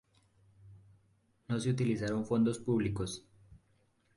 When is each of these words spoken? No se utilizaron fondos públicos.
No 1.47 1.59
se 1.59 1.69
utilizaron 1.69 2.25
fondos 2.25 2.57
públicos. 2.57 3.23